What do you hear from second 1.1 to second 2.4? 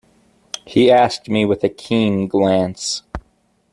me with a keen